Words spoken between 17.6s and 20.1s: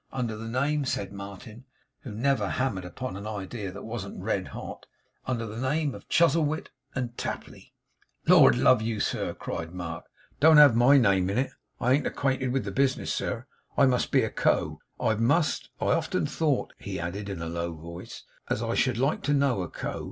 voice, 'as I should like to know a Co.